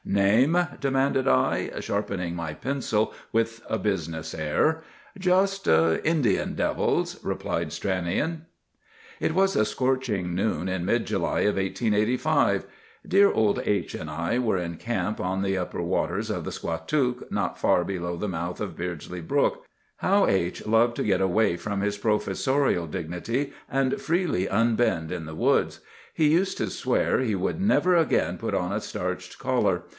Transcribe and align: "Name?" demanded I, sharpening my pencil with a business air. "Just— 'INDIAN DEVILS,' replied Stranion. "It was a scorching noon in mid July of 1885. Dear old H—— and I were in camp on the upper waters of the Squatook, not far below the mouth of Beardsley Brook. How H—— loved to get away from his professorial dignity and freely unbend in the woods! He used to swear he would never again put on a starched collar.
"Name?" 0.03 0.67
demanded 0.81 1.27
I, 1.27 1.69
sharpening 1.79 2.35
my 2.35 2.53
pencil 2.53 3.13
with 3.31 3.61
a 3.69 3.77
business 3.77 4.33
air. 4.33 4.81
"Just— 5.17 5.67
'INDIAN 5.67 6.55
DEVILS,' 6.55 7.23
replied 7.23 7.67
Stranion. 7.69 8.41
"It 9.21 9.33
was 9.35 9.55
a 9.55 9.63
scorching 9.63 10.35
noon 10.35 10.67
in 10.67 10.83
mid 10.85 11.05
July 11.05 11.41
of 11.41 11.55
1885. 11.55 12.65
Dear 13.07 13.31
old 13.31 13.61
H—— 13.63 13.93
and 13.95 14.09
I 14.09 14.37
were 14.39 14.57
in 14.57 14.75
camp 14.77 15.21
on 15.21 15.43
the 15.43 15.57
upper 15.57 15.81
waters 15.83 16.29
of 16.31 16.43
the 16.45 16.51
Squatook, 16.51 17.31
not 17.31 17.57
far 17.59 17.85
below 17.85 18.17
the 18.17 18.27
mouth 18.27 18.59
of 18.59 18.75
Beardsley 18.75 19.21
Brook. 19.21 19.65
How 19.97 20.25
H—— 20.27 20.65
loved 20.65 20.95
to 20.97 21.03
get 21.03 21.21
away 21.21 21.55
from 21.57 21.79
his 21.81 21.97
professorial 21.99 22.87
dignity 22.87 23.53
and 23.69 24.01
freely 24.01 24.47
unbend 24.49 25.09
in 25.11 25.25
the 25.25 25.35
woods! 25.35 25.79
He 26.13 26.27
used 26.27 26.57
to 26.57 26.69
swear 26.69 27.19
he 27.21 27.35
would 27.35 27.61
never 27.61 27.95
again 27.95 28.37
put 28.37 28.53
on 28.53 28.73
a 28.73 28.81
starched 28.81 29.39
collar. 29.39 29.83